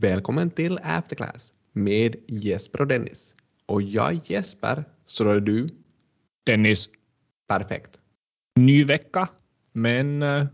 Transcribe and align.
Välkommen 0.00 0.50
till 0.50 0.78
Afterclass 0.82 1.54
med 1.72 2.16
Jesper 2.28 2.80
och 2.80 2.86
Dennis. 2.86 3.34
Och 3.66 3.82
jag 3.82 4.12
är 4.12 4.20
Jesper, 4.24 4.84
så 5.04 5.24
då 5.24 5.30
är 5.30 5.40
du 5.40 5.68
Dennis, 6.46 6.88
perfekt. 7.48 8.00
ny 8.56 8.84
vecka, 8.84 9.28
men 9.72 10.22
eh, 10.22 10.46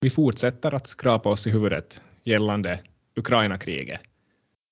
vi 0.00 0.10
fortsätter 0.10 0.74
att 0.74 0.86
skrapa 0.86 1.28
oss 1.28 1.46
i 1.46 1.50
huvudet 1.50 2.02
gällande 2.24 2.80
Ukraina-kriget. 3.16 4.00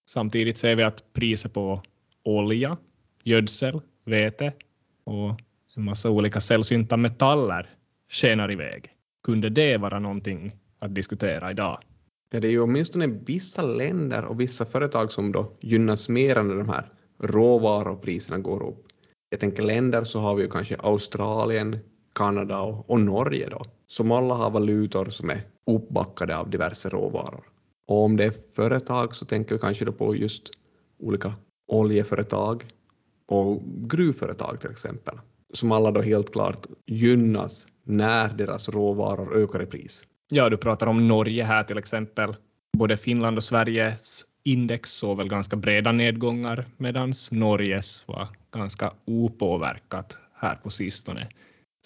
Samtidigt 0.08 0.58
ser 0.58 0.76
vi 0.76 0.82
att 0.82 1.12
priset 1.12 1.52
på 1.52 1.82
olja, 2.22 2.76
gödsel, 3.24 3.80
vete 4.04 4.52
och 5.04 5.40
en 5.76 5.84
massa 5.84 6.10
olika 6.10 6.40
sällsynta 6.40 6.96
metaller 6.96 7.70
skenar 8.08 8.52
iväg. 8.52 8.90
Kunde 9.24 9.48
det 9.48 9.76
vara 9.76 9.98
någonting 9.98 10.52
att 10.78 10.94
diskutera 10.94 11.50
idag? 11.50 11.82
Ja, 12.32 12.40
det 12.40 12.48
är 12.48 12.50
ju 12.50 12.60
åtminstone 12.60 13.06
vissa 13.06 13.62
länder 13.62 14.24
och 14.24 14.40
vissa 14.40 14.64
företag 14.66 15.12
som 15.12 15.32
då 15.32 15.52
gynnas 15.60 16.08
mer 16.08 16.42
när 16.42 16.56
de 16.56 16.68
här 16.68 16.92
råvarupriserna 17.18 18.38
går 18.38 18.68
upp. 18.68 18.86
Jag 19.30 19.40
tänker 19.40 19.62
länder 19.62 20.04
så 20.04 20.20
har 20.20 20.34
vi 20.34 20.42
ju 20.42 20.48
kanske 20.48 20.76
Australien, 20.76 21.78
Kanada 22.14 22.60
och, 22.60 22.90
och 22.90 23.00
Norge 23.00 23.48
då, 23.50 23.64
som 23.86 24.12
alla 24.12 24.34
har 24.34 24.50
valutor 24.50 25.04
som 25.04 25.30
är 25.30 25.42
uppbackade 25.66 26.36
av 26.36 26.50
diverse 26.50 26.88
råvaror. 26.88 27.44
Och 27.88 28.04
om 28.04 28.16
det 28.16 28.24
är 28.24 28.34
företag 28.56 29.14
så 29.14 29.24
tänker 29.24 29.54
vi 29.54 29.58
kanske 29.58 29.84
då 29.84 29.92
på 29.92 30.16
just 30.16 30.50
olika 30.98 31.32
oljeföretag 31.68 32.64
och 33.26 33.62
gruvföretag 33.64 34.60
till 34.60 34.70
exempel, 34.70 35.18
som 35.52 35.72
alla 35.72 35.90
då 35.90 36.00
helt 36.02 36.32
klart 36.32 36.66
gynnas 36.86 37.66
när 37.84 38.28
deras 38.28 38.68
råvaror 38.68 39.36
ökar 39.36 39.62
i 39.62 39.66
pris. 39.66 40.06
Ja, 40.32 40.48
du 40.48 40.56
pratar 40.56 40.86
om 40.86 41.08
Norge 41.08 41.44
här 41.44 41.64
till 41.64 41.78
exempel. 41.78 42.34
Både 42.72 42.96
Finland 42.96 43.36
och 43.36 43.44
Sveriges 43.44 44.24
index 44.44 44.90
såg 44.90 45.16
väl 45.16 45.28
ganska 45.28 45.56
breda 45.56 45.92
nedgångar 45.92 46.64
medan 46.76 47.12
Norges 47.30 48.08
var 48.08 48.28
ganska 48.54 48.92
opåverkat 49.04 50.18
här 50.34 50.54
på 50.54 50.70
sistone. 50.70 51.28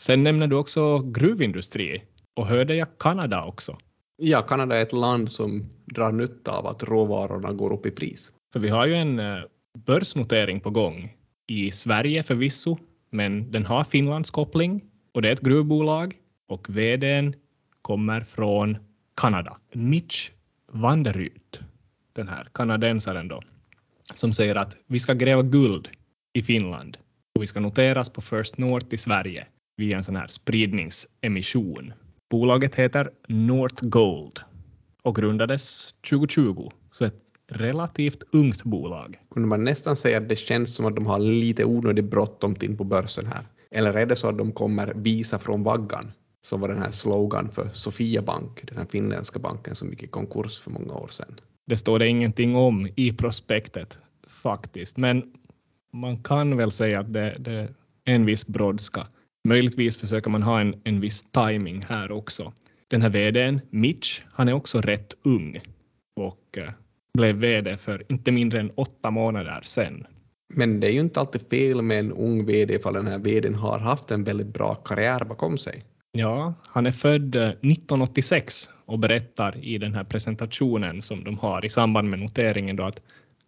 Sen 0.01 0.23
nämner 0.23 0.47
du 0.47 0.57
också 0.57 0.99
gruvindustri 0.99 2.03
och 2.35 2.47
hörde 2.47 2.75
jag 2.75 2.89
Kanada 2.99 3.45
också. 3.45 3.79
Ja, 4.17 4.43
Kanada 4.43 4.77
är 4.77 4.83
ett 4.83 4.93
land 4.93 5.31
som 5.31 5.63
drar 5.85 6.13
nytta 6.13 6.53
av 6.53 6.67
att 6.67 6.83
råvarorna 6.83 7.53
går 7.53 7.73
upp 7.73 7.87
i 7.87 7.91
pris. 7.91 8.31
För 8.53 8.61
vi 8.61 8.69
har 8.69 8.87
ju 8.87 8.95
en 8.95 9.19
eh, 9.19 9.43
börsnotering 9.79 10.61
på 10.61 10.71
gång 10.71 11.17
i 11.47 11.71
Sverige 11.71 12.23
förvisso, 12.23 12.79
men 13.11 13.51
den 13.51 13.67
har 13.67 13.85
Finlands 13.85 14.31
koppling 14.31 14.81
och 15.13 15.23
det 15.23 15.29
är 15.29 15.33
ett 15.33 15.41
gruvbolag 15.41 16.15
och 16.49 16.71
vdn 16.71 17.35
kommer 17.85 18.21
från 18.21 18.77
Kanada. 19.17 19.57
Mitch 19.73 20.31
Vanderut, 20.73 21.61
den 22.13 22.29
här 22.29 22.49
kanadensaren 22.55 23.29
då, 23.29 23.43
som 24.15 24.33
säger 24.33 24.55
att 24.55 24.77
vi 24.87 24.99
ska 24.99 25.13
gräva 25.13 25.43
guld 25.43 25.89
i 26.33 26.43
Finland 26.43 26.97
och 27.35 27.43
vi 27.43 27.47
ska 27.47 27.61
noteras 27.61 28.09
på 28.11 28.21
First 28.21 28.59
North 28.59 28.95
i 28.95 28.99
Sverige 28.99 29.47
via 29.77 29.97
en 29.97 30.05
sån 30.05 30.17
här 30.17 30.27
spridningsemission. 30.27 31.93
Bolaget 32.31 32.75
heter 32.75 33.11
North 33.29 33.85
Gold 33.85 34.41
och 35.03 35.17
grundades 35.17 35.95
2020, 36.11 36.71
så 36.93 37.05
ett 37.05 37.23
relativt 37.49 38.23
ungt 38.33 38.65
bolag. 38.65 39.19
Kunde 39.31 39.49
man 39.49 39.65
nästan 39.65 39.97
säga 39.97 40.19
att 40.19 40.29
det 40.29 40.37
känns 40.37 40.75
som 40.75 40.87
att 40.87 40.97
de 40.97 41.07
har 41.07 41.19
lite 41.19 41.65
onödigt 41.65 42.11
bråttom 42.11 42.57
in 42.63 42.77
på 42.77 42.85
börsen 42.85 43.27
här? 43.27 43.43
Eller 43.71 43.95
är 43.95 44.07
det 44.07 44.17
så 44.17 44.29
att 44.29 44.39
de 44.39 44.53
kommer 44.53 44.93
visa 44.95 45.39
från 45.39 45.63
vaggan, 45.63 46.13
som 46.45 46.61
var 46.61 46.69
den 46.69 46.83
här 46.83 46.91
slogan 46.91 47.51
för 47.51 47.69
Sofia 47.73 48.23
Bank, 48.23 48.61
den 48.69 48.79
här 48.79 48.85
finländska 48.85 49.39
banken 49.39 49.75
som 49.75 49.91
gick 49.91 50.03
i 50.03 50.07
konkurs 50.07 50.59
för 50.59 50.71
många 50.71 50.95
år 50.95 51.09
sedan? 51.09 51.41
Det 51.67 51.77
står 51.77 51.99
det 51.99 52.09
ingenting 52.09 52.57
om 52.57 52.89
i 52.97 53.13
prospektet 53.13 53.99
faktiskt, 54.29 54.97
men 54.97 55.23
man 55.93 56.23
kan 56.23 56.57
väl 56.57 56.71
säga 56.71 57.01
att 57.01 57.13
det, 57.13 57.37
det 57.39 57.53
är 57.53 57.69
en 58.05 58.27
viss 58.27 58.47
brådska. 58.47 59.07
Möjligtvis 59.49 59.99
försöker 59.99 60.31
man 60.31 60.43
ha 60.43 60.61
en, 60.61 60.81
en 60.85 61.01
viss 61.01 61.23
timing 61.23 61.85
här 61.89 62.13
också. 62.13 62.53
Den 62.89 63.03
här 63.03 63.11
vdn, 63.11 63.61
Mitch, 63.71 64.23
han 64.33 64.49
är 64.49 64.53
också 64.53 64.81
rätt 64.81 65.15
ung 65.23 65.61
och 66.21 66.59
eh, 66.59 66.73
blev 67.15 67.37
vd 67.37 67.77
för 67.77 68.03
inte 68.09 68.33
mindre 68.33 68.61
än 68.61 68.71
åtta 68.71 69.11
månader 69.11 69.61
sedan. 69.65 70.07
Men 70.55 70.81
det 70.81 70.87
är 70.87 70.93
ju 70.93 71.01
inte 71.01 71.21
alltid 71.21 71.49
fel 71.51 71.83
med 71.83 71.99
en 71.99 72.13
ung 72.13 72.47
VD 72.47 72.75
ifall 72.75 72.95
den 72.95 73.07
här 73.07 73.19
VDn 73.19 73.55
har 73.55 73.79
haft 73.79 74.11
en 74.11 74.25
väldigt 74.25 74.55
bra 74.55 74.75
karriär 74.75 75.25
bakom 75.25 75.59
sig. 75.59 75.85
Ja, 76.17 76.55
han 76.67 76.87
är 76.87 76.93
född 76.93 77.37
eh, 77.37 77.43
1986 77.43 78.71
och 78.85 78.99
berättar 78.99 79.65
i 79.65 79.79
den 79.79 79.95
här 79.95 80.05
presentationen 80.05 81.03
som 81.03 81.25
de 81.25 81.39
har 81.39 81.65
i 81.65 81.69
samband 81.69 82.11
med 82.11 82.19
noteringen 82.19 82.77
då 82.77 82.85
att 82.85 83.03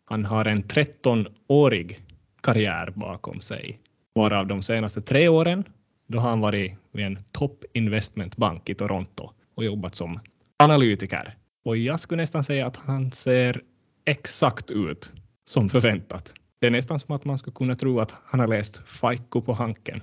han 0.05 0.25
har 0.25 0.45
en 0.45 0.63
13-årig 0.63 2.01
karriär 2.43 2.93
bakom 2.97 3.41
sig, 3.41 3.81
varav 4.15 4.47
de 4.47 4.63
senaste 4.63 5.03
tre 5.03 5.29
åren 5.29 5.65
då 6.07 6.19
har 6.19 6.31
han 6.31 6.41
varit 6.41 6.75
vid 6.93 7.07
en 7.07 7.19
top 7.33 7.65
investmentbank 7.73 8.69
i 8.69 8.75
Toronto 8.75 9.31
och 9.55 9.65
jobbat 9.65 9.95
som 9.95 10.21
analytiker. 10.57 11.35
Och 11.65 11.77
jag 11.77 12.01
skulle 12.01 12.23
nästan 12.23 12.45
säga 12.45 12.67
att 12.67 12.77
han 12.77 13.13
ser 13.13 13.63
exakt 14.05 14.71
ut 14.71 15.13
som 15.45 15.69
förväntat. 15.69 16.33
Det 16.59 16.67
är 16.67 16.71
nästan 16.71 16.99
som 16.99 17.15
att 17.15 17.25
man 17.25 17.39
skulle 17.39 17.55
kunna 17.55 17.75
tro 17.75 18.01
att 18.01 18.15
han 18.25 18.41
har 18.41 18.49
läst 18.49 18.83
Faikko 18.87 19.41
på 19.41 19.53
Hanken. 19.53 20.01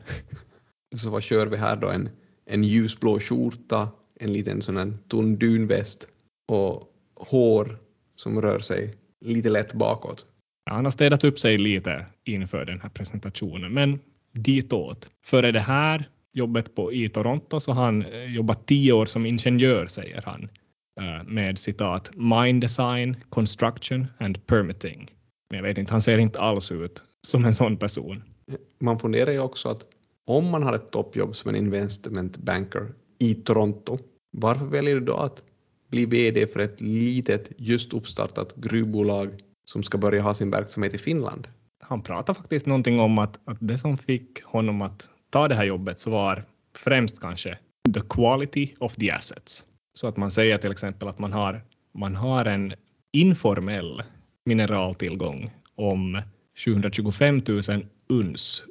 Så 0.96 1.10
vad 1.10 1.24
kör 1.24 1.48
vi 1.48 1.58
här 1.58 1.76
då? 1.76 1.90
En, 1.90 2.10
en 2.46 2.64
ljusblå 2.64 3.20
skjorta, 3.20 3.90
en 4.20 4.34
liten 4.34 4.62
sån 4.62 4.78
här 4.78 4.94
tunn 5.08 5.38
dunväst 5.38 6.08
och 6.48 6.84
hår 7.20 7.78
som 8.16 8.42
rör 8.42 8.60
sig 8.60 8.94
lite 9.26 9.50
lätt 9.50 9.74
bakåt. 9.74 10.26
Ja, 10.66 10.74
han 10.74 10.86
har 10.86 10.92
städat 10.92 11.24
upp 11.24 11.40
sig 11.40 11.58
lite 11.58 12.06
inför 12.24 12.66
den 12.66 12.82
här 12.82 12.90
presentationen, 12.90 13.74
men 13.74 14.00
ditåt. 14.34 15.10
Före 15.26 15.52
det 15.52 15.60
här 15.60 16.10
jobbet 16.34 16.76
på, 16.76 16.94
i 16.94 17.10
Toronto 17.10 17.60
så 17.60 17.72
har 17.72 17.86
han 17.86 18.06
eh, 18.06 18.36
jobbat 18.36 18.66
tio 18.66 18.94
år 18.94 19.06
som 19.06 19.26
ingenjör, 19.26 19.88
säger 19.88 20.22
han, 20.26 20.50
eh, 21.02 21.24
med 21.28 21.60
citat 21.60 22.12
Mine 22.16 22.60
Design, 22.60 23.18
Construction 23.30 24.08
and 24.18 24.46
Permitting. 24.46 25.08
Men 25.50 25.58
jag 25.58 25.64
vet 25.64 25.78
inte, 25.78 25.92
han 25.92 26.02
ser 26.02 26.18
inte 26.18 26.40
alls 26.40 26.72
ut 26.72 27.04
som 27.28 27.46
en 27.46 27.54
sån 27.54 27.78
person. 27.78 28.24
Man 28.80 29.00
funderar 29.00 29.32
ju 29.32 29.40
också 29.40 29.70
att 29.70 29.86
om 30.26 30.50
man 30.50 30.64
har 30.64 30.74
ett 30.74 30.92
toppjobb 30.92 31.36
som 31.36 31.50
en 31.50 31.56
investment 31.56 32.38
banker 32.38 32.94
i 33.20 33.34
Toronto, 33.34 33.98
varför 34.32 34.66
väljer 34.66 34.96
du 34.96 35.02
då 35.02 35.18
att 35.18 35.44
bli 35.90 36.06
VD 36.06 36.48
för 36.48 36.60
ett 36.60 36.82
litet, 36.82 37.52
just 37.58 37.94
uppstartat 37.94 38.56
gruvbolag 38.56 39.30
som 39.66 39.84
ska 39.84 39.98
börja 39.98 40.22
ha 40.22 40.34
sin 40.34 40.52
verksamhet 40.52 40.94
i 40.94 40.98
Finland? 40.98 41.48
Han 41.80 42.02
pratar 42.02 42.34
faktiskt 42.34 42.66
någonting 42.66 43.00
om 43.00 43.18
att, 43.18 43.40
att 43.46 43.58
det 43.60 43.78
som 43.78 43.98
fick 43.98 44.44
honom 44.44 44.82
att 44.82 45.10
ta 45.30 45.48
det 45.48 45.56
här 45.56 45.66
jobbet 45.66 46.00
så 46.00 46.12
var 46.12 46.46
främst 46.78 47.20
kanske 47.20 47.58
the 47.94 48.02
quality 48.10 48.70
of 48.80 48.96
the 48.96 49.12
assets. 49.12 49.66
Så 49.94 50.08
att 50.08 50.18
man 50.18 50.32
säger 50.32 50.58
till 50.58 50.72
exempel 50.72 51.08
att 51.08 51.20
man 51.20 51.34
har, 51.34 51.62
man 51.94 52.16
har 52.16 52.46
en 52.46 52.74
informell 53.12 54.04
mineraltillgång 54.46 55.52
om 55.76 56.22
725 56.66 57.42
000 57.48 57.62
uns 58.10 58.66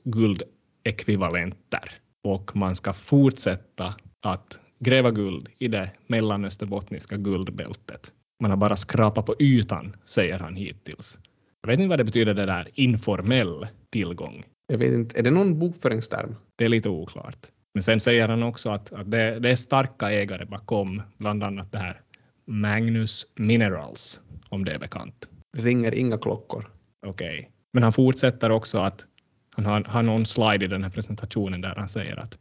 guldekvivalenter 0.85 1.93
och 2.25 2.57
man 2.57 2.77
ska 2.77 2.93
fortsätta 2.93 3.95
att 4.23 4.61
gräva 4.79 5.11
guld 5.11 5.49
i 5.59 5.69
det 5.69 5.91
mellanösterbottniska 6.07 7.17
guldbältet. 7.17 8.13
Man 8.41 8.51
har 8.51 8.59
bara 8.59 8.77
skrapat 8.77 9.27
på 9.27 9.35
ytan, 9.39 9.97
säger 10.05 10.39
han 10.39 10.57
hittills. 10.57 11.19
Jag 11.63 11.69
vet 11.69 11.79
inte 11.79 11.89
vad 11.89 11.99
det 11.99 12.05
betyder 12.05 12.35
det 12.35 12.47
där 12.47 12.69
informell 12.75 13.67
tillgång. 13.91 14.45
Jag 14.67 14.79
vet 14.79 14.93
inte, 14.93 15.19
är 15.19 15.23
det 15.23 15.31
någon 15.31 15.59
bokföringsterm? 15.59 16.37
Det 16.57 16.65
är 16.65 16.69
lite 16.69 16.89
oklart. 16.89 17.47
Men 17.75 17.83
sen 17.83 18.01
säger 18.01 18.29
han 18.29 18.43
också 18.43 18.71
att, 18.71 18.93
att 18.93 19.11
det, 19.11 19.39
det, 19.39 19.51
är 19.51 19.57
starka 19.57 20.11
ägare 20.11 20.45
bakom 20.45 21.03
bland 21.19 21.45
annat 21.45 21.73
det 21.73 21.79
här 21.79 22.01
Magnus 22.47 23.27
Minerals, 23.35 24.21
om 24.49 24.65
det 24.65 24.73
är 24.73 24.79
bekant. 24.79 25.31
Ringer 25.57 25.95
inga 25.95 26.19
klockor. 26.19 26.71
Okej. 27.07 27.39
Okay. 27.39 27.51
Men 27.73 27.83
han 27.83 27.93
fortsätter 27.93 28.51
också 28.51 28.79
att 28.79 29.07
han 29.53 29.65
har, 29.65 29.85
har 29.85 30.03
någon 30.03 30.27
slide 30.27 30.65
i 30.65 30.69
den 30.69 30.83
här 30.83 30.91
presentationen 30.91 31.61
där 31.61 31.75
han 31.77 31.89
säger 31.89 32.17
att 32.17 32.39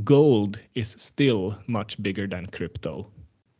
gold 0.00 0.58
is 0.74 0.98
still 0.98 1.54
much 1.66 1.96
bigger 1.98 2.28
than 2.28 2.48
crypto. 2.48 3.06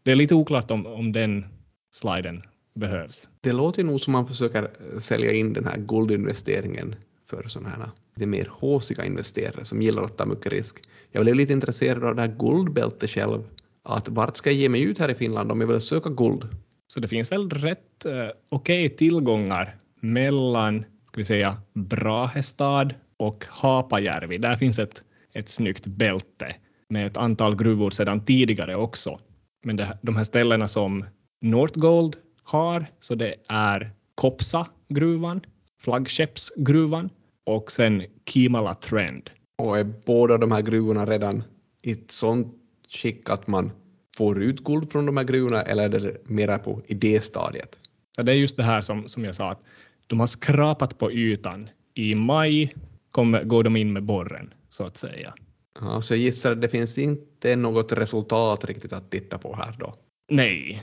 Det 0.03 0.11
är 0.11 0.17
lite 0.17 0.35
oklart 0.35 0.71
om, 0.71 0.87
om 0.87 1.13
den 1.13 1.45
sliden 1.91 2.43
behövs. 2.75 3.29
Det 3.41 3.53
låter 3.53 3.85
nog 3.85 4.01
som 4.01 4.13
man 4.13 4.27
försöker 4.27 4.71
sälja 4.99 5.33
in 5.33 5.53
den 5.53 5.65
här 5.65 5.77
guldinvesteringen 5.77 6.95
för 7.31 7.49
sådana 7.49 7.69
här 7.69 7.91
lite 8.17 8.29
mer 8.29 8.49
håsiga 8.51 9.05
investerare 9.05 9.65
som 9.65 9.83
gillar 9.83 10.03
att 10.05 10.17
ta 10.17 10.27
mycket 10.27 10.53
risk. 10.53 10.77
Jag 11.13 11.23
blev 11.23 11.35
lite 11.35 11.53
intresserad 11.53 12.05
av 12.05 12.15
det 12.15 12.23
här 12.23 12.37
guldbältet 12.39 13.11
själv. 13.11 13.43
Att 13.83 14.09
vart 14.09 14.37
ska 14.37 14.51
jag 14.51 14.59
ge 14.59 14.69
mig 14.69 14.83
ut 14.83 14.99
här 14.99 15.11
i 15.11 15.15
Finland 15.15 15.53
om 15.53 15.61
jag 15.61 15.69
vill 15.69 15.81
söka 15.81 16.09
guld? 16.11 16.49
Så 16.89 17.01
det 17.01 17.09
finns 17.09 17.33
väl 17.33 17.51
rätt 17.51 18.05
eh, 18.05 18.13
okej 18.49 18.87
okay 18.87 18.89
tillgångar 18.89 19.77
mellan 20.01 20.85
ska 21.11 21.21
vi 21.21 21.25
säga, 21.25 21.57
Brahestad 21.75 22.95
och 23.17 23.45
Hapajärvi. 23.49 24.39
Där 24.39 24.57
finns 24.57 24.79
ett, 24.79 25.05
ett 25.33 25.49
snyggt 25.49 25.87
bälte 25.87 26.57
med 26.89 27.07
ett 27.07 27.17
antal 27.17 27.57
gruvor 27.57 27.91
sedan 27.91 28.25
tidigare 28.25 28.77
också. 28.77 29.21
Men 29.65 29.77
det, 29.77 29.99
de 30.03 30.17
här 30.17 30.25
ställena 30.25 30.69
som 30.69 31.05
North 31.41 31.79
Gold 31.79 32.17
har, 32.43 32.87
så 33.01 33.15
det 33.15 33.35
är 33.49 33.91
Kopsa-gruvan, 34.15 35.41
flaggskeppsgruvan 35.81 37.11
och 37.47 37.73
sen 37.73 38.05
Kimala 38.27 38.75
Trend. 38.75 39.31
Och 39.59 39.79
är 39.79 39.85
båda 40.07 40.39
de 40.39 40.53
här 40.53 40.63
gruvorna 40.63 41.07
redan 41.07 41.45
i 41.83 41.93
ett 41.93 42.11
sånt 42.11 42.55
skick 42.89 43.31
att 43.31 43.47
man 43.47 43.71
får 44.17 44.43
ut 44.43 44.65
guld 44.65 44.93
från 44.93 45.07
de 45.07 45.17
här 45.17 45.25
gruvorna 45.25 45.63
eller 45.63 45.85
är 45.85 45.89
det 45.89 46.17
mera 46.25 46.59
på 46.59 46.83
idéstadiet? 46.87 47.79
Ja, 48.17 48.23
det 48.23 48.33
är 48.33 48.37
just 48.37 48.57
det 48.57 48.63
här 48.63 48.81
som, 48.81 49.09
som 49.09 49.25
jag 49.25 49.35
sa, 49.35 49.51
att 49.51 49.63
de 50.11 50.21
har 50.21 50.27
skrapat 50.27 50.99
på 50.99 51.13
ytan. 51.13 51.69
I 51.95 52.15
maj 52.15 52.75
kommer, 53.11 53.45
går 53.45 53.65
de 53.65 53.77
in 53.77 53.93
med 53.93 54.03
borren, 54.03 54.55
så 54.71 54.85
att 54.85 54.97
säga. 54.97 55.35
Ja, 55.81 56.01
så 56.01 56.15
jag 56.15 56.21
gissar 56.21 56.53
att 56.53 56.61
det 56.61 56.69
finns 56.69 56.99
inte 56.99 57.57
något 57.57 57.93
resultat 57.93 58.65
riktigt 58.65 58.93
att 58.93 59.11
titta 59.11 59.39
på 59.39 59.57
här 59.57 59.77
då? 59.79 59.95
Nej, 60.31 60.83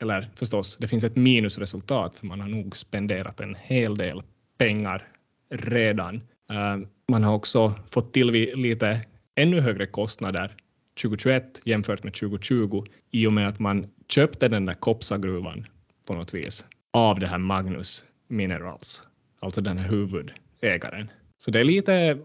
eller 0.00 0.30
förstås, 0.34 0.76
det 0.80 0.88
finns 0.88 1.04
ett 1.04 1.16
minusresultat, 1.16 2.18
för 2.18 2.26
man 2.26 2.40
har 2.40 2.48
nog 2.48 2.76
spenderat 2.76 3.40
en 3.40 3.54
hel 3.54 3.96
del 3.96 4.22
pengar 4.58 5.08
redan. 5.50 6.14
Uh, 6.52 6.86
man 7.08 7.24
har 7.24 7.34
också 7.34 7.74
fått 7.90 8.12
till 8.12 8.30
lite 8.54 9.00
ännu 9.34 9.60
högre 9.60 9.86
kostnader 9.86 10.56
2021 11.02 11.60
jämfört 11.64 12.04
med 12.04 12.14
2020 12.14 12.84
i 13.10 13.26
och 13.26 13.32
med 13.32 13.48
att 13.48 13.58
man 13.58 13.86
köpte 14.08 14.48
den 14.48 14.66
där 14.66 14.74
Kopsagruvan 14.74 15.66
på 16.06 16.14
något 16.14 16.34
vis 16.34 16.66
av 16.92 17.18
det 17.18 17.26
här 17.26 17.38
Magnus 17.38 18.04
Minerals, 18.28 19.02
alltså 19.40 19.60
den 19.60 19.78
här 19.78 19.88
huvudägaren. 19.88 21.10
Så 21.38 21.50
det 21.50 21.60
är 21.60 21.64
lite 21.64 22.18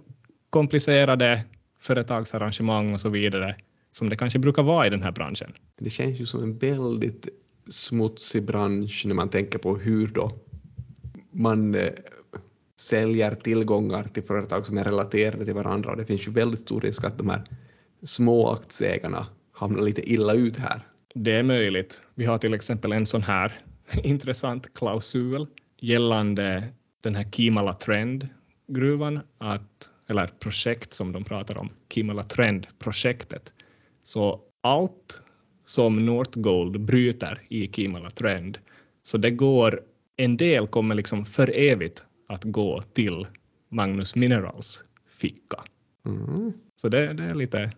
komplicerade 0.49 1.43
företagsarrangemang 1.79 2.93
och 2.93 2.99
så 2.99 3.09
vidare 3.09 3.55
som 3.91 4.09
det 4.09 4.15
kanske 4.15 4.39
brukar 4.39 4.63
vara 4.63 4.87
i 4.87 4.89
den 4.89 5.03
här 5.03 5.11
branschen. 5.11 5.53
Det 5.79 5.89
känns 5.89 6.19
ju 6.19 6.25
som 6.25 6.43
en 6.43 6.57
väldigt 6.57 7.27
smutsig 7.69 8.43
bransch 8.43 9.03
när 9.05 9.15
man 9.15 9.29
tänker 9.29 9.59
på 9.59 9.77
hur 9.77 10.07
då 10.07 10.31
man 11.31 11.75
eh, 11.75 11.89
säljer 12.79 13.35
tillgångar 13.35 14.03
till 14.03 14.23
företag 14.23 14.65
som 14.65 14.77
är 14.77 14.83
relaterade 14.83 15.45
till 15.45 15.53
varandra 15.53 15.91
och 15.91 15.97
det 15.97 16.05
finns 16.05 16.27
ju 16.27 16.31
väldigt 16.31 16.59
stor 16.59 16.81
risk 16.81 17.03
att 17.03 17.17
de 17.17 17.29
här 17.29 17.43
små 18.03 18.51
aktieägarna 18.51 19.27
hamnar 19.51 19.81
lite 19.81 20.11
illa 20.11 20.33
ut 20.33 20.57
här. 20.57 20.81
Det 21.15 21.31
är 21.31 21.43
möjligt. 21.43 22.01
Vi 22.15 22.25
har 22.25 22.37
till 22.37 22.53
exempel 22.53 22.91
en 22.91 23.05
sån 23.05 23.21
här 23.21 23.53
intressant 24.03 24.73
klausul 24.73 25.47
gällande 25.83 26.63
den 27.01 27.15
här 27.15 27.23
Kimala 27.31 27.73
Trend-gruvan, 27.73 29.19
att, 29.37 29.91
eller 30.09 30.27
projekt 30.27 30.93
som 30.93 31.11
de 31.11 31.23
pratar 31.23 31.57
om, 31.57 31.69
Kimala 31.93 32.23
Trend-projektet. 32.23 33.53
Så 34.03 34.41
allt 34.61 35.21
som 35.63 36.05
Northgold 36.05 36.81
bryter 36.81 37.41
i 37.49 37.67
Kimala 37.67 38.09
Trend, 38.09 38.57
så 39.03 39.17
det 39.17 39.31
går, 39.31 39.81
en 40.17 40.37
del 40.37 40.67
kommer 40.67 40.95
liksom 40.95 41.25
för 41.25 41.57
evigt 41.57 42.05
att 42.27 42.43
gå 42.43 42.81
till 42.81 43.27
Magnus 43.69 44.15
Minerals 44.15 44.83
ficka. 45.09 45.63
Mm. 46.05 46.53
Så 46.75 46.89
det, 46.89 47.13
det, 47.13 47.23
är 47.23 47.35
lite 47.35 47.71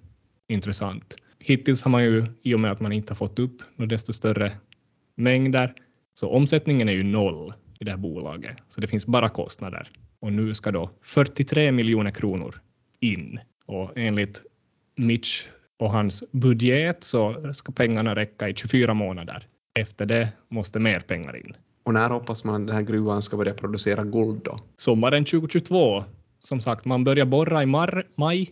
intressant. 0.47 1.15
Hittills 1.39 1.83
har 1.83 1.91
man 1.91 2.03
ju, 2.03 2.25
i 2.41 2.53
och 2.53 2.59
med 2.59 2.71
att 2.71 2.79
man 2.79 2.91
inte 2.91 3.11
har 3.11 3.15
fått 3.15 3.39
upp 3.39 3.61
några 3.75 3.89
desto 3.89 4.13
större 4.13 4.51
mängder, 5.15 5.73
så 6.13 6.29
omsättningen 6.29 6.89
är 6.89 6.93
ju 6.93 7.03
noll 7.03 7.53
i 7.79 7.83
det 7.83 7.91
här 7.91 7.97
bolaget, 7.97 8.57
så 8.69 8.81
det 8.81 8.87
finns 8.87 9.05
bara 9.05 9.29
kostnader. 9.29 9.87
Och 10.19 10.33
nu 10.33 10.53
ska 10.53 10.71
då 10.71 10.89
43 11.01 11.71
miljoner 11.71 12.11
kronor 12.11 12.55
in 12.99 13.39
och 13.65 13.91
enligt 13.95 14.43
Mitch 14.95 15.47
och 15.77 15.91
hans 15.91 16.23
budget 16.31 17.03
så 17.03 17.53
ska 17.53 17.71
pengarna 17.71 18.15
räcka 18.15 18.49
i 18.49 18.53
24 18.53 18.93
månader. 18.93 19.47
Efter 19.79 20.05
det 20.05 20.29
måste 20.49 20.79
mer 20.79 20.99
pengar 20.99 21.37
in. 21.37 21.53
Och 21.83 21.93
när 21.93 22.09
hoppas 22.09 22.43
man 22.43 22.61
att 22.61 22.67
den 22.67 22.75
här 22.75 22.83
gruvan 22.83 23.21
ska 23.21 23.37
börja 23.37 23.53
producera 23.53 24.03
guld 24.03 24.41
då? 24.43 24.59
Sommaren 24.75 25.25
2022. 25.25 26.03
Som 26.43 26.61
sagt, 26.61 26.85
man 26.85 27.03
börjar 27.03 27.25
borra 27.25 27.63
i 27.63 27.65
mar 27.65 28.07
maj 28.15 28.51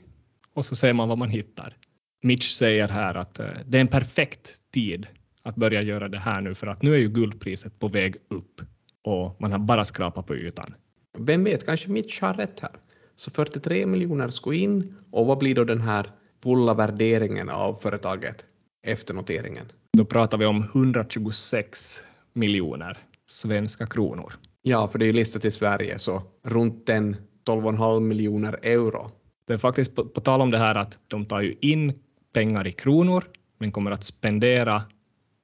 och 0.54 0.66
så 0.66 0.76
ser 0.76 0.94
man 0.94 1.10
vad 1.10 1.18
man 1.18 1.30
hittar. 1.30 1.78
Mitch 2.24 2.52
säger 2.52 2.88
här 2.88 3.16
att 3.16 3.40
eh, 3.40 3.48
det 3.66 3.78
är 3.78 3.82
en 3.82 3.88
perfekt 3.88 4.52
tid 4.74 5.08
att 5.44 5.56
börja 5.56 5.82
göra 5.82 6.08
det 6.08 6.20
här 6.20 6.42
nu 6.42 6.56
för 6.56 6.68
att 6.68 6.82
nu 6.82 6.94
är 6.94 6.98
ju 6.98 7.10
guldpriset 7.10 7.80
på 7.80 7.88
väg 7.88 8.16
upp 8.30 8.62
och 9.04 9.42
man 9.42 9.52
har 9.52 9.60
bara 9.60 9.86
skrapat 9.86 10.26
på 10.26 10.36
ytan. 10.36 10.74
Vem 11.18 11.44
vet, 11.44 11.66
kanske 11.66 11.90
Mitch 11.90 12.22
har 12.22 12.34
rätt 12.34 12.60
här. 12.60 12.72
Så 13.16 13.32
43 13.32 13.86
miljoner 13.86 14.30
ska 14.30 14.54
in 14.54 14.96
och 15.12 15.26
vad 15.26 15.38
blir 15.38 15.56
då 15.56 15.64
den 15.64 15.82
här 15.82 16.12
fulla 16.44 16.74
värderingen 16.74 17.50
av 17.50 17.74
företaget 17.74 18.46
efter 18.84 19.14
noteringen? 19.14 19.72
Då 19.98 20.06
pratar 20.06 20.38
vi 20.38 20.46
om 20.46 20.64
126 20.64 22.04
miljoner 22.34 22.98
svenska 23.26 23.86
kronor. 23.86 24.34
Ja, 24.62 24.88
för 24.88 25.00
det 25.00 25.06
är 25.06 25.08
ju 25.08 25.14
listat 25.14 25.46
i 25.46 25.52
Sverige 25.52 26.00
så 26.00 26.22
runt 26.44 26.90
en 26.90 27.16
12,5 27.46 28.00
miljoner 28.00 28.60
euro. 28.62 29.12
Det 29.48 29.54
är 29.54 29.58
faktiskt 29.58 29.96
på, 29.96 30.06
på 30.06 30.22
tal 30.22 30.42
om 30.42 30.52
det 30.52 30.58
här 30.58 30.76
att 30.76 31.00
de 31.08 31.26
tar 31.26 31.42
ju 31.42 31.56
in 31.62 31.94
pengar 32.34 32.68
i 32.68 32.72
kronor 32.72 33.24
men 33.58 33.72
kommer 33.72 33.92
att 33.92 34.04
spendera 34.04 34.84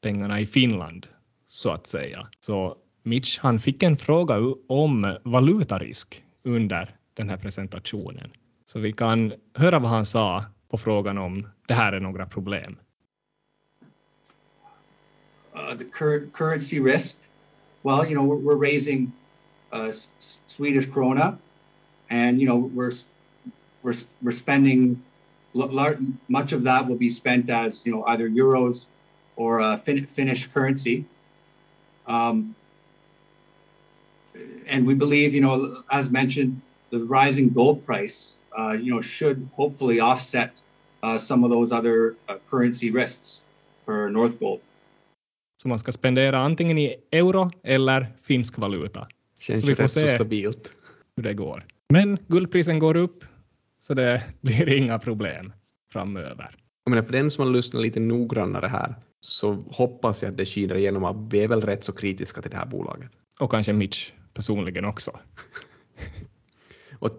pengarna 0.01 0.39
i 0.39 0.45
Finland 0.45 1.07
så 1.47 1.69
att 1.69 1.87
säga. 1.87 2.27
Så 2.39 2.77
Mitch 3.03 3.39
han 3.39 3.59
fick 3.59 3.83
en 3.83 3.97
fråga 3.97 4.35
om 4.67 5.17
valutarisk 5.23 6.23
under 6.43 6.89
den 7.13 7.29
här 7.29 7.37
presentationen. 7.37 8.31
Så 8.65 8.79
vi 8.79 8.93
kan 8.93 9.33
höra 9.53 9.79
vad 9.79 9.91
han 9.91 10.05
sa 10.05 10.45
på 10.69 10.77
frågan 10.77 11.17
om 11.17 11.47
det 11.67 11.73
här 11.73 11.93
är 11.93 11.99
några 11.99 12.25
problem. 12.25 12.77
Uh, 15.55 15.77
the 15.77 15.83
cur 15.83 16.29
currency 16.33 16.79
risk, 16.79 17.17
well, 17.83 18.05
you 18.05 18.13
know, 18.13 18.25
we're, 18.25 18.39
we're 18.39 18.71
raising 18.71 19.11
uh, 19.73 19.91
Swedish 20.47 20.89
krona, 20.89 21.37
and 22.09 22.41
you 22.41 22.45
know, 22.45 22.71
we're 22.75 22.93
we're 23.83 23.95
we're 24.21 24.31
spending 24.31 25.01
much 26.27 26.53
of 26.53 26.63
that 26.63 26.87
will 26.87 26.97
be 26.97 27.09
spent 27.09 27.49
as 27.49 27.85
you 27.85 27.91
know 27.91 28.03
either 28.05 28.29
euros 28.29 28.87
or 29.35 29.61
uh, 29.61 29.77
fin 29.77 30.05
Finnish 30.05 30.47
currency. 30.53 31.05
Um, 32.07 32.55
and 34.69 34.87
we 34.87 34.95
believe, 34.95 35.35
you 35.35 35.41
know, 35.41 35.83
as 35.87 36.11
mentioned, 36.11 36.61
the 36.89 36.97
rising 36.97 37.53
gold 37.53 37.85
price, 37.85 38.37
uh, 38.57 38.73
you 38.73 38.93
know, 38.93 39.01
should 39.01 39.49
hopefully 39.55 39.99
offset 39.99 40.51
uh, 41.03 41.17
some 41.17 41.43
of 41.43 41.51
those 41.51 41.75
other 41.75 42.15
uh, 42.27 42.35
currency 42.49 42.91
risks 42.91 43.43
for 43.85 44.09
North 44.09 44.39
Gold. 44.39 44.59
Så 45.61 45.67
man 45.67 45.79
ska 45.79 45.91
spendera 45.91 46.39
antingen 46.39 46.77
i 46.77 46.95
euro 47.11 47.51
eller 47.63 48.07
finsk 48.21 48.57
valuta. 48.57 49.07
Känns 49.39 49.61
så 49.61 49.67
vi 49.67 49.75
får 49.75 49.87
se 49.87 50.07
stabilt. 50.07 50.73
hur 51.15 51.23
det 51.23 51.33
går. 51.33 51.65
Men 51.89 52.17
guldprisen 52.27 52.79
går 52.79 52.97
upp, 52.97 53.23
så 53.79 53.93
det 53.93 54.23
blir 54.41 54.73
inga 54.73 54.99
problem 54.99 55.53
framöver. 55.91 56.55
Jag 56.83 56.91
menar, 56.91 57.03
för 57.03 57.13
den 57.13 57.31
som 57.31 57.45
har 57.45 57.53
lyssnat 57.53 57.81
lite 57.81 57.99
noggrannare 57.99 58.67
här 58.67 58.95
så 59.21 59.53
hoppas 59.53 60.23
jag 60.23 60.31
att 60.31 60.37
det 60.37 60.45
skiner 60.45 60.77
igenom 60.77 61.03
att 61.03 61.33
vi 61.33 61.43
är 61.43 61.47
väl 61.47 61.61
rätt 61.61 61.83
så 61.83 61.93
kritiska 61.93 62.41
till 62.41 62.51
det 62.51 62.57
här 62.57 62.65
bolaget. 62.65 63.11
Och 63.39 63.51
kanske 63.51 63.73
Mitch 63.73 64.11
personligen 64.39 64.85
också. 64.85 65.11
och 66.99 67.11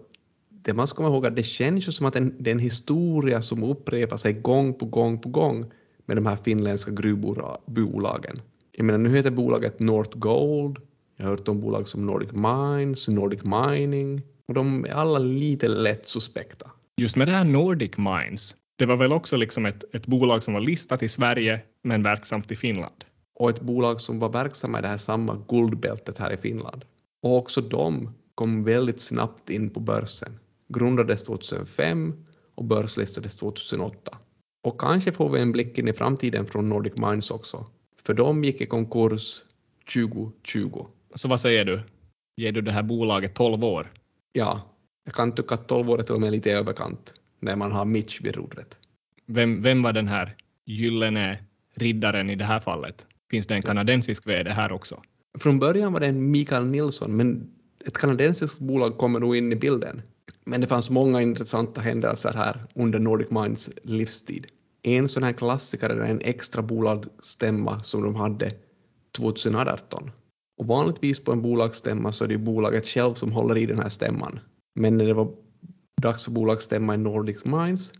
det 0.49 0.73
man 0.73 0.87
ska 0.87 0.95
komma 0.95 1.09
ihåg 1.09 1.25
att 1.25 1.35
det 1.35 1.43
känns 1.43 1.87
ju 1.87 1.91
som 1.91 2.05
att 2.05 2.13
det 2.13 2.49
är 2.49 2.51
en 2.51 2.59
historia 2.59 3.41
som 3.41 3.63
upprepar 3.63 4.17
sig 4.17 4.33
gång 4.33 4.73
på 4.73 4.85
gång 4.85 5.19
på 5.19 5.29
gång 5.29 5.71
med 6.05 6.17
de 6.17 6.25
här 6.25 6.35
finländska 6.35 6.91
gruvbolagen. 6.91 8.41
Jag 8.71 8.85
menar, 8.85 8.99
nu 8.99 9.15
heter 9.15 9.31
bolaget 9.31 9.79
North 9.79 10.17
Gold, 10.17 10.77
jag 11.17 11.25
har 11.25 11.31
hört 11.31 11.47
om 11.47 11.61
bolag 11.61 11.87
som 11.87 12.05
Nordic 12.05 12.31
Mines, 12.31 13.07
Nordic 13.07 13.43
Mining 13.43 14.21
och 14.47 14.53
de 14.53 14.85
är 14.85 14.93
alla 14.93 15.19
lite 15.19 15.67
lätt 15.67 16.09
suspekta. 16.09 16.71
Just 16.97 17.15
med 17.15 17.27
det 17.27 17.31
här 17.31 17.43
Nordic 17.43 17.97
Mines, 17.97 18.55
det 18.77 18.85
var 18.85 18.97
väl 18.97 19.13
också 19.13 19.37
liksom 19.37 19.65
ett, 19.65 19.95
ett 19.95 20.07
bolag 20.07 20.43
som 20.43 20.53
var 20.53 20.61
listat 20.61 21.03
i 21.03 21.09
Sverige 21.09 21.61
men 21.83 22.03
verksamt 22.03 22.51
i 22.51 22.55
Finland? 22.55 23.05
Och 23.35 23.49
ett 23.49 23.61
bolag 23.61 24.01
som 24.01 24.19
var 24.19 24.29
verksamma 24.29 24.79
i 24.79 24.81
det 24.81 24.87
här 24.87 24.97
samma 24.97 25.45
guldbältet 25.47 26.17
här 26.17 26.33
i 26.33 26.37
Finland. 26.37 26.85
Och 27.21 27.37
också 27.37 27.61
de 27.61 28.13
kom 28.35 28.63
väldigt 28.63 28.99
snabbt 28.99 29.49
in 29.49 29.69
på 29.69 29.79
börsen. 29.79 30.39
Grundades 30.67 31.23
2005 31.23 32.25
och 32.55 32.65
börslistades 32.65 33.35
2008. 33.35 34.17
Och 34.63 34.81
kanske 34.81 35.11
får 35.11 35.29
vi 35.29 35.41
en 35.41 35.51
blick 35.51 35.77
in 35.77 35.87
i 35.87 35.93
framtiden 35.93 36.45
från 36.45 36.69
Nordic 36.69 36.93
Mines 36.95 37.31
också. 37.31 37.65
För 38.03 38.13
de 38.13 38.43
gick 38.43 38.61
i 38.61 38.65
konkurs 38.65 39.43
2020. 39.93 40.85
Så 41.15 41.27
vad 41.27 41.39
säger 41.39 41.65
du? 41.65 41.83
Ger 42.37 42.51
du 42.51 42.61
det 42.61 42.71
här 42.71 42.83
bolaget 42.83 43.33
12 43.35 43.63
år? 43.63 43.93
Ja, 44.33 44.61
jag 45.05 45.13
kan 45.13 45.35
tycka 45.35 45.55
att 45.55 45.67
12 45.67 45.89
år 45.89 45.99
är 45.99 46.03
till 46.03 46.15
och 46.15 46.21
med 46.21 46.31
lite 46.31 46.51
överkant 46.51 47.13
när 47.39 47.55
man 47.55 47.71
har 47.71 47.85
Mitch 47.85 48.21
vid 48.21 48.35
rodret. 48.35 48.77
Vem, 49.25 49.61
vem 49.61 49.83
var 49.83 49.93
den 49.93 50.07
här 50.07 50.35
gyllene 50.65 51.43
riddaren 51.75 52.29
i 52.29 52.35
det 52.35 52.45
här 52.45 52.59
fallet? 52.59 53.07
Finns 53.31 53.47
det 53.47 53.55
en 53.55 53.61
kanadensisk 53.61 54.27
VD 54.27 54.49
här 54.49 54.71
också? 54.71 55.01
Från 55.39 55.59
början 55.59 55.93
var 55.93 55.99
det 55.99 56.07
en 56.07 56.31
Mikael 56.31 56.65
Nilsson, 56.65 57.17
men 57.17 57.49
ett 57.85 57.97
kanadensiskt 57.97 58.59
bolag 58.59 58.97
kommer 58.97 59.19
nog 59.19 59.35
in 59.35 59.51
i 59.51 59.55
bilden. 59.55 60.01
Men 60.45 60.61
det 60.61 60.67
fanns 60.67 60.89
många 60.89 61.21
intressanta 61.21 61.81
händelser 61.81 62.33
här 62.33 62.67
under 62.75 62.99
Nordic 62.99 63.29
Minds 63.29 63.69
livstid. 63.83 64.45
En 64.83 65.09
sån 65.09 65.23
här 65.23 65.33
klassiker 65.33 65.89
är 65.89 65.99
en 65.99 66.21
extra 66.21 66.61
bolagsstämma 66.61 67.83
som 67.83 68.03
de 68.03 68.15
hade 68.15 68.51
2018. 69.17 70.11
Och 70.57 70.67
vanligtvis 70.67 71.19
på 71.19 71.31
en 71.31 71.41
bolagsstämma 71.41 72.11
så 72.11 72.23
är 72.23 72.27
det 72.27 72.33
ju 72.33 72.39
bolaget 72.39 72.87
själv 72.87 73.13
som 73.13 73.31
håller 73.31 73.57
i 73.57 73.65
den 73.65 73.79
här 73.79 73.89
stämman. 73.89 74.39
Men 74.75 74.97
när 74.97 75.05
det 75.05 75.13
var 75.13 75.31
dags 76.01 76.23
för 76.23 76.31
bolagsstämma 76.31 76.95
i 76.95 76.97
Nordic 76.97 77.45
Mines 77.45 77.91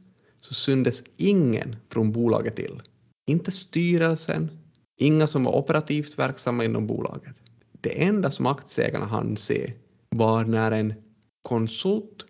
så 0.42 0.54
syndes 0.54 1.04
ingen 1.18 1.76
från 1.90 2.12
bolaget 2.12 2.56
till. 2.56 2.82
Inte 3.28 3.52
styrelsen, 3.52 4.61
inga 5.02 5.28
som 5.28 5.44
var 5.44 5.56
operativt 5.56 6.20
verksamma 6.20 6.66
inom 6.66 6.88
bolaget. 6.88 7.36
Det 7.82 8.04
enda 8.04 8.32
som 8.32 8.46
aktieägarna 8.46 9.06
hann 9.06 9.38
se 9.38 9.74
var 10.10 10.46
när 10.46 10.72
en 10.72 10.94
konsult 11.42 12.26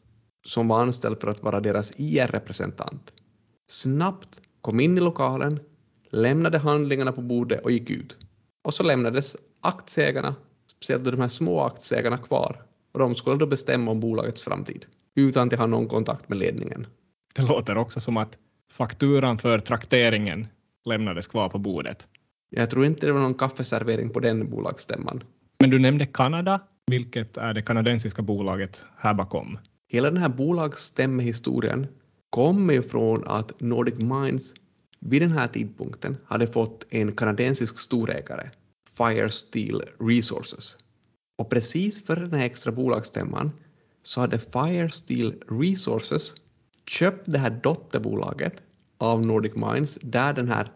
som 0.46 0.68
var 0.68 0.82
anställd 0.82 1.22
för 1.22 1.28
att 1.28 1.44
vara 1.44 1.60
deras 1.60 1.94
IR-representant 2.00 3.14
snabbt 3.72 4.42
kom 4.62 4.80
in 4.80 4.98
i 4.98 5.02
lokalen, 5.02 5.60
lämnade 6.10 6.58
handlingarna 6.58 7.12
på 7.12 7.22
bordet 7.22 7.62
och 7.64 7.72
gick 7.72 7.90
ut. 7.90 8.18
Och 8.64 8.74
så 8.74 8.84
lämnades 8.84 9.38
aktieägarna, 9.62 10.36
speciellt 10.68 11.04
de 11.04 11.22
här 11.22 11.28
små 11.28 11.62
aktieägarna, 11.62 12.18
kvar 12.18 12.62
och 12.92 13.00
de 13.00 13.16
skulle 13.16 13.38
då 13.38 13.46
bestämma 13.46 13.92
om 13.92 14.00
bolagets 14.00 14.44
framtid 14.44 14.86
utan 15.16 15.48
att 15.48 15.60
ha 15.60 15.68
någon 15.68 15.88
kontakt 15.88 16.30
med 16.30 16.38
ledningen. 16.38 16.88
Det 17.34 17.42
låter 17.42 17.78
också 17.78 18.00
som 18.00 18.18
att 18.18 18.38
fakturan 18.72 19.38
för 19.38 19.60
trakteringen 19.60 20.48
lämnades 20.86 21.28
kvar 21.28 21.50
på 21.50 21.58
bordet. 21.58 22.08
Jag 22.56 22.70
tror 22.70 22.86
inte 22.86 23.06
det 23.06 23.14
var 23.14 23.22
någon 23.22 23.34
kaffeservering 23.34 24.10
på 24.10 24.20
den 24.20 24.50
bolagsstämman. 24.50 25.24
Men 25.60 25.70
du 25.70 25.80
nämnde 25.80 26.06
Kanada, 26.06 26.62
vilket 26.88 27.38
är 27.38 27.54
det 27.54 27.62
kanadensiska 27.62 28.22
bolaget 28.22 28.86
här 28.98 29.14
bakom. 29.14 29.60
Hela 29.88 30.12
den 30.12 30.22
här 30.22 30.30
bolagsstämmehistorien 30.30 31.88
kommer 32.30 32.74
ju 32.74 32.82
från 32.82 33.28
att 33.28 33.60
Nordic 33.62 33.96
Mines 33.96 34.54
vid 35.00 35.22
den 35.22 35.32
här 35.32 35.48
tidpunkten 35.48 36.18
hade 36.26 36.48
fått 36.48 36.86
en 36.90 37.12
kanadensisk 37.12 37.80
storägare, 37.80 38.50
Fire 38.98 39.30
Steel 39.30 39.82
Resources. 40.00 40.76
Och 41.38 41.50
precis 41.50 42.06
före 42.06 42.20
den 42.20 42.34
här 42.34 42.46
extra 42.46 42.72
bolagsstämman 42.72 43.52
så 44.04 44.22
hade 44.22 44.40
Fire 44.40 44.90
Steel 44.90 45.34
Resources 45.50 46.34
köpt 46.88 47.32
det 47.32 47.38
här 47.38 47.60
dotterbolaget 47.64 48.54
av 48.98 49.26
Nordic 49.26 49.56
Mines 49.56 50.00
där 50.02 50.34
den 50.34 50.48
här 50.48 50.68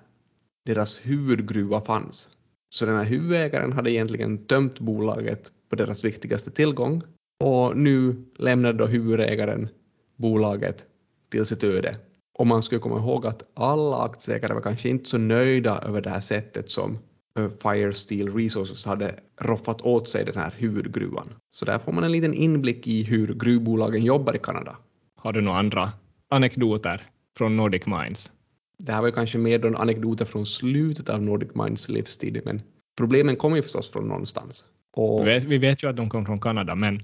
deras 0.65 0.99
huvudgruva 1.03 1.81
fanns. 1.81 2.29
Så 2.69 2.85
den 2.85 2.95
här 2.95 3.03
huvudägaren 3.03 3.73
hade 3.73 3.91
egentligen 3.91 4.45
tömt 4.45 4.79
bolaget 4.79 5.51
på 5.69 5.75
deras 5.75 6.03
viktigaste 6.03 6.51
tillgång 6.51 7.01
och 7.43 7.77
nu 7.77 8.25
lämnade 8.37 8.77
då 8.77 8.85
huvudägaren 8.85 9.69
bolaget 10.15 10.85
till 11.31 11.45
sitt 11.45 11.63
öde. 11.63 11.95
Och 12.37 12.47
man 12.47 12.63
skulle 12.63 12.81
komma 12.81 12.97
ihåg 12.97 13.25
att 13.25 13.43
alla 13.53 14.03
aktieägare 14.03 14.53
var 14.53 14.61
kanske 14.61 14.89
inte 14.89 15.09
så 15.09 15.17
nöjda 15.17 15.79
över 15.87 16.01
det 16.01 16.09
här 16.09 16.19
sättet 16.19 16.69
som 16.69 16.97
eh, 17.39 17.49
Fire 17.61 17.93
Steel 17.93 18.33
Resources 18.33 18.85
hade 18.85 19.15
roffat 19.41 19.81
åt 19.81 20.09
sig 20.09 20.25
den 20.25 20.37
här 20.37 20.53
huvudgruvan. 20.57 21.33
Så 21.49 21.65
där 21.65 21.79
får 21.79 21.91
man 21.91 22.03
en 22.03 22.11
liten 22.11 22.33
inblick 22.33 22.87
i 22.87 23.03
hur 23.03 23.33
gruvbolagen 23.33 24.03
jobbar 24.03 24.35
i 24.35 24.39
Kanada. 24.39 24.77
Har 25.15 25.33
du 25.33 25.41
några 25.41 25.59
andra 25.59 25.91
anekdoter 26.29 27.09
från 27.37 27.57
Nordic 27.57 27.85
Mines? 27.85 28.31
Det 28.77 28.91
här 28.91 29.01
var 29.01 29.11
kanske 29.11 29.37
mer 29.37 29.59
då 29.59 29.77
anekdoter 29.77 30.25
från 30.25 30.45
slutet 30.45 31.09
av 31.09 31.23
Nordic 31.23 31.49
Mines 31.55 31.89
livstid, 31.89 32.41
men 32.45 32.61
problemen 32.97 33.35
kommer 33.35 33.55
ju 33.55 33.61
förstås 33.61 33.89
från 33.89 34.07
någonstans. 34.07 34.65
Och... 34.93 35.19
Vi, 35.19 35.25
vet, 35.25 35.43
vi 35.43 35.57
vet 35.57 35.83
ju 35.83 35.89
att 35.89 35.97
de 35.97 36.09
kom 36.09 36.25
från 36.25 36.39
Kanada, 36.39 36.75
men... 36.75 36.99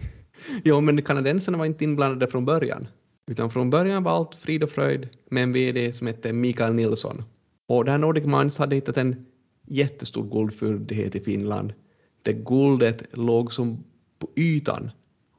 ja, 0.64 0.80
men 0.80 1.02
kanadensarna 1.02 1.58
var 1.58 1.66
inte 1.66 1.84
inblandade 1.84 2.30
från 2.30 2.44
början. 2.44 2.88
Utan 3.30 3.50
från 3.50 3.70
början 3.70 4.02
var 4.02 4.12
allt 4.12 4.34
frid 4.34 4.62
och 4.62 4.70
fröjd 4.70 5.08
med 5.30 5.42
en 5.42 5.52
VD 5.52 5.92
som 5.92 6.06
hette 6.06 6.32
Mikael 6.32 6.74
Nilsson. 6.74 7.24
Och 7.68 7.84
det 7.84 7.90
här 7.90 7.98
Nordic 7.98 8.24
Mines 8.24 8.58
hade 8.58 8.74
hittat 8.74 8.96
en 8.96 9.26
jättestor 9.66 10.30
guldfyndighet 10.30 11.14
i 11.14 11.20
Finland 11.20 11.72
där 12.22 12.32
guldet 12.32 13.02
låg 13.12 13.52
som 13.52 13.84
på 14.18 14.28
ytan 14.36 14.90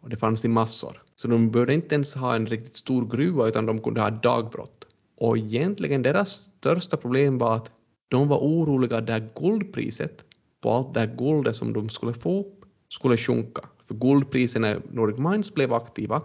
och 0.02 0.10
det 0.10 0.18
fanns 0.18 0.46
i 0.46 0.48
massor. 0.48 1.02
Så 1.16 1.28
de 1.28 1.52
behövde 1.52 1.74
inte 1.74 1.96
ens 1.96 2.16
ha 2.16 2.36
en 2.36 2.46
riktigt 2.46 2.76
stor 2.76 3.06
gruva 3.18 3.48
utan 3.48 3.66
de 3.66 3.82
kunde 3.82 4.02
ha 4.02 4.10
dagbrott. 4.10 4.88
Och 5.24 5.38
egentligen 5.38 6.02
deras 6.02 6.30
största 6.30 6.98
problem 6.98 7.38
var 7.38 7.56
att 7.56 7.72
de 8.10 8.28
var 8.28 8.38
oroliga 8.38 8.98
att 8.98 9.36
guldpriset 9.36 10.26
på 10.62 10.72
allt 10.72 10.94
det 10.94 11.00
här 11.00 11.16
guldet 11.18 11.56
som 11.56 11.74
de 11.74 11.90
skulle 11.90 12.14
få 12.14 12.46
skulle 12.90 13.18
sjunka. 13.18 13.62
För 13.88 13.96
guldpriserna 13.96 14.68
när 14.68 14.82
Nordic 14.92 15.18
Mines 15.18 15.54
blev 15.54 15.74
aktiva 15.74 16.22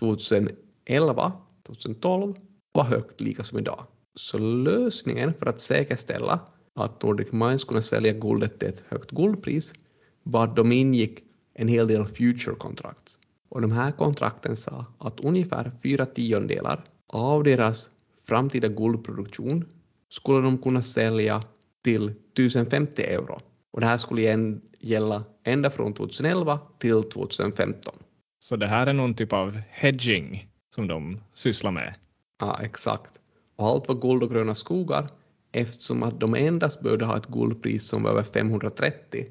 2011, 0.00 1.32
2012 1.66 2.34
var 2.72 2.84
högt 2.84 3.20
lika 3.20 3.44
som 3.44 3.58
idag. 3.58 3.86
Så 4.14 4.38
lösningen 4.38 5.34
för 5.38 5.46
att 5.46 5.60
säkerställa 5.60 6.40
att 6.74 7.02
Nordic 7.02 7.32
Mines 7.32 7.64
kunde 7.64 7.82
sälja 7.82 8.12
guldet 8.12 8.58
till 8.58 8.68
ett 8.68 8.84
högt 8.88 9.10
guldpris 9.10 9.72
var 10.22 10.44
att 10.44 10.56
de 10.56 10.72
ingick 10.72 11.18
en 11.54 11.68
hel 11.68 11.86
del 11.86 12.04
future-kontrakt. 12.04 13.18
Och 13.48 13.60
de 13.60 13.72
här 13.72 13.92
kontrakten 13.92 14.56
sa 14.56 14.86
att 14.98 15.20
ungefär 15.20 15.72
fyra 15.82 16.06
tiondelar 16.06 16.84
av 17.08 17.44
deras 17.44 17.90
framtida 18.32 18.68
guldproduktion 18.68 19.64
skulle 20.10 20.40
de 20.40 20.58
kunna 20.58 20.82
sälja 20.82 21.42
till 21.84 22.08
1050 22.08 23.02
euro. 23.02 23.40
Och 23.72 23.80
det 23.80 23.86
här 23.86 23.98
skulle 23.98 24.58
gälla 24.80 25.24
ända 25.44 25.70
från 25.70 25.94
2011 25.94 26.58
till 26.78 27.02
2015. 27.02 27.94
Så 28.40 28.56
det 28.56 28.66
här 28.66 28.86
är 28.86 28.92
någon 28.92 29.14
typ 29.14 29.32
av 29.32 29.60
hedging 29.70 30.48
som 30.74 30.88
de 30.88 31.20
sysslar 31.34 31.70
med? 31.70 31.94
Ja, 32.40 32.60
exakt. 32.62 33.20
Och 33.56 33.66
allt 33.66 33.88
var 33.88 33.94
guld 33.94 34.22
och 34.22 34.30
gröna 34.30 34.54
skogar 34.54 35.08
eftersom 35.52 36.02
att 36.02 36.20
de 36.20 36.34
endast 36.34 36.80
behövde 36.80 37.04
ha 37.04 37.16
ett 37.16 37.26
guldpris 37.26 37.84
som 37.84 38.02
var 38.02 38.10
över 38.10 38.22
530 38.22 39.26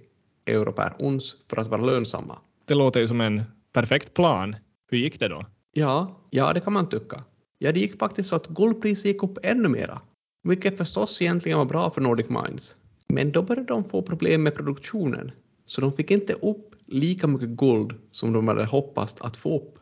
euro 0.45 0.71
per 0.71 0.93
ons 0.99 1.35
för 1.49 1.57
att 1.57 1.67
vara 1.67 1.81
lönsamma. 1.81 2.37
Det 2.65 2.75
låter 2.75 2.99
ju 2.99 3.07
som 3.07 3.21
en 3.21 3.43
perfekt 3.73 4.13
plan. 4.13 4.55
Hur 4.91 4.97
gick 4.97 5.19
det 5.19 5.27
då? 5.27 5.45
Ja, 5.73 6.21
ja 6.29 6.53
det 6.53 6.61
kan 6.61 6.73
man 6.73 6.89
tycka. 6.89 7.23
Ja, 7.63 7.71
det 7.71 7.79
gick 7.79 7.99
faktiskt 7.99 8.29
så 8.29 8.35
att 8.35 8.47
guldpriset 8.47 9.05
gick 9.05 9.23
upp 9.23 9.37
ännu 9.43 9.69
mera, 9.69 10.01
vilket 10.43 10.77
förstås 10.77 11.21
egentligen 11.21 11.57
var 11.57 11.65
bra 11.65 11.91
för 11.91 12.01
Nordic 12.01 12.29
Mines. 12.29 12.75
Men 13.07 13.31
då 13.31 13.41
började 13.41 13.67
de 13.67 13.83
få 13.83 14.01
problem 14.01 14.43
med 14.43 14.55
produktionen, 14.55 15.31
så 15.65 15.81
de 15.81 15.91
fick 15.91 16.11
inte 16.11 16.33
upp 16.33 16.75
lika 16.85 17.27
mycket 17.27 17.49
guld 17.49 17.93
som 18.11 18.33
de 18.33 18.47
hade 18.47 18.65
hoppats 18.65 19.15
att 19.19 19.37
få 19.37 19.57
upp. 19.57 19.77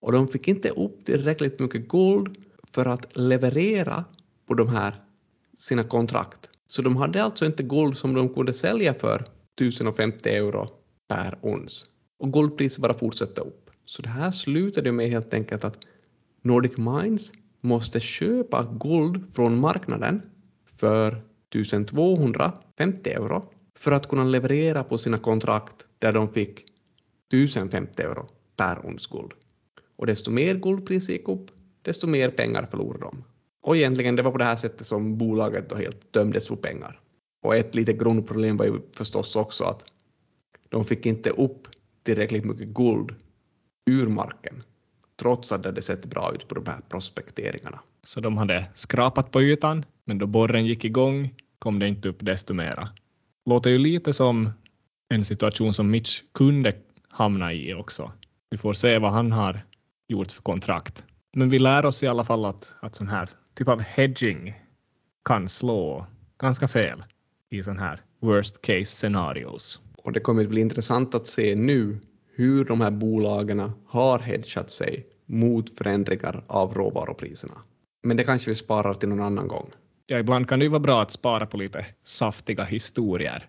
Och 0.00 0.12
de 0.12 0.28
fick 0.28 0.48
inte 0.48 0.68
upp 0.68 1.04
tillräckligt 1.04 1.60
mycket 1.60 1.88
guld 1.88 2.36
för 2.72 2.86
att 2.86 3.16
leverera 3.16 4.04
på 4.46 4.54
de 4.54 4.68
här 4.68 4.94
sina 5.56 5.84
kontrakt. 5.84 6.50
Så 6.68 6.82
de 6.82 6.96
hade 6.96 7.22
alltså 7.22 7.46
inte 7.46 7.62
guld 7.62 7.96
som 7.96 8.14
de 8.14 8.28
kunde 8.34 8.52
sälja 8.52 8.94
för 8.94 9.24
1050 9.60 10.28
euro 10.28 10.68
per 11.08 11.38
ons. 11.42 11.84
Och 12.18 12.32
guldpriset 12.32 12.82
bara 12.82 12.94
fortsatte 12.94 13.40
upp. 13.40 13.70
Så 13.84 14.02
det 14.02 14.08
här 14.08 14.30
slutade 14.30 14.92
med 14.92 15.10
helt 15.10 15.34
enkelt 15.34 15.64
att 15.64 15.78
Nordic 16.42 16.76
Mines 16.76 17.32
måste 17.60 18.00
köpa 18.00 18.76
guld 18.80 19.34
från 19.34 19.60
marknaden 19.60 20.22
för 20.76 21.22
1250 21.54 23.10
euro 23.10 23.52
för 23.78 23.92
att 23.92 24.08
kunna 24.08 24.24
leverera 24.24 24.84
på 24.84 24.98
sina 24.98 25.18
kontrakt 25.18 25.86
där 25.98 26.12
de 26.12 26.28
fick 26.28 26.64
1050 27.32 28.02
euro 28.02 28.28
per 28.56 28.86
ons 28.86 29.06
guld. 29.06 29.32
Och 29.96 30.06
desto 30.06 30.30
mer 30.30 30.54
guldpris 30.54 31.08
gick 31.08 31.28
upp, 31.28 31.50
desto 31.82 32.06
mer 32.06 32.30
pengar 32.30 32.66
förlorade 32.70 33.04
de. 33.04 33.24
Och 33.62 33.76
egentligen 33.76 34.16
det 34.16 34.22
var 34.22 34.30
på 34.30 34.38
det 34.38 34.44
här 34.44 34.56
sättet 34.56 34.86
som 34.86 35.18
bolaget 35.18 35.70
då 35.70 35.76
helt 35.76 36.12
dömdes 36.12 36.48
på 36.48 36.56
pengar. 36.56 37.00
Och 37.42 37.56
ett 37.56 37.74
litet 37.74 37.98
grundproblem 37.98 38.56
var 38.56 38.64
ju 38.64 38.80
förstås 38.92 39.36
också 39.36 39.64
att 39.64 39.84
de 40.68 40.84
fick 40.84 41.06
inte 41.06 41.30
upp 41.30 41.68
tillräckligt 42.02 42.44
mycket 42.44 42.68
guld 42.68 43.14
ur 43.90 44.06
marken 44.06 44.62
trots 45.20 45.52
att 45.52 45.62
det 45.62 45.68
hade 45.68 45.82
sett 45.82 46.06
bra 46.06 46.32
ut 46.34 46.48
på 46.48 46.54
de 46.54 46.66
här 46.66 46.80
prospekteringarna. 46.88 47.80
Så 48.04 48.20
de 48.20 48.38
hade 48.38 48.64
skrapat 48.74 49.30
på 49.30 49.42
ytan, 49.42 49.84
men 50.04 50.18
då 50.18 50.26
borren 50.26 50.66
gick 50.66 50.84
igång 50.84 51.34
kom 51.58 51.78
det 51.78 51.88
inte 51.88 52.08
upp 52.08 52.18
desto 52.20 52.54
mera. 52.54 52.88
Låter 53.46 53.70
ju 53.70 53.78
lite 53.78 54.12
som 54.12 54.50
en 55.08 55.24
situation 55.24 55.74
som 55.74 55.90
Mitch 55.90 56.22
kunde 56.34 56.76
hamna 57.08 57.52
i 57.52 57.74
också. 57.74 58.12
Vi 58.50 58.56
får 58.56 58.72
se 58.72 58.98
vad 58.98 59.12
han 59.12 59.32
har 59.32 59.60
gjort 60.08 60.32
för 60.32 60.42
kontrakt. 60.42 61.04
Men 61.32 61.50
vi 61.50 61.58
lär 61.58 61.86
oss 61.86 62.02
i 62.02 62.06
alla 62.06 62.24
fall 62.24 62.44
att, 62.44 62.74
att 62.80 62.94
sån 62.94 63.08
här 63.08 63.28
typ 63.54 63.68
av 63.68 63.80
hedging 63.80 64.54
kan 65.24 65.48
slå 65.48 66.06
ganska 66.40 66.68
fel 66.68 67.04
i 67.50 67.62
sån 67.62 67.78
här 67.78 68.00
worst 68.20 68.62
case 68.62 68.84
scenarios. 68.84 69.80
Och 69.96 70.12
det 70.12 70.20
kommer 70.20 70.42
att 70.42 70.48
bli 70.48 70.60
intressant 70.60 71.14
att 71.14 71.26
se 71.26 71.54
nu 71.54 72.00
hur 72.38 72.64
de 72.64 72.80
här 72.80 72.90
bolagen 72.90 73.72
har 73.86 74.18
hedgat 74.18 74.70
sig 74.70 75.06
mot 75.26 75.76
förändringar 75.76 76.44
av 76.46 76.74
råvarupriserna. 76.74 77.54
Men 78.02 78.16
det 78.16 78.24
kanske 78.24 78.50
vi 78.50 78.56
sparar 78.56 78.94
till 78.94 79.08
någon 79.08 79.20
annan 79.20 79.48
gång. 79.48 79.70
Ja, 80.06 80.18
ibland 80.18 80.48
kan 80.48 80.58
det 80.58 80.64
ju 80.64 80.68
vara 80.68 80.80
bra 80.80 81.02
att 81.02 81.10
spara 81.10 81.46
på 81.46 81.56
lite 81.56 81.86
saftiga 82.02 82.64
historier 82.64 83.48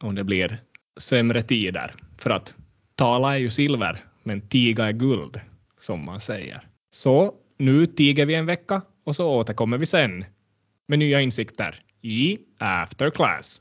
om 0.00 0.14
det 0.14 0.24
blir 0.24 0.62
sämre 1.00 1.42
tider. 1.42 1.92
För 2.18 2.30
att 2.30 2.54
tala 2.94 3.34
är 3.34 3.38
ju 3.38 3.50
silver, 3.50 4.04
men 4.22 4.40
tiga 4.40 4.86
är 4.86 4.92
guld, 4.92 5.40
som 5.78 6.04
man 6.04 6.20
säger. 6.20 6.68
Så 6.90 7.34
nu 7.56 7.86
tiger 7.86 8.26
vi 8.26 8.34
en 8.34 8.46
vecka 8.46 8.82
och 9.04 9.16
så 9.16 9.26
återkommer 9.30 9.78
vi 9.78 9.86
sen 9.86 10.24
med 10.88 10.98
nya 10.98 11.20
insikter 11.20 11.82
i 12.02 12.38
After 12.58 13.10
Class. 13.10 13.60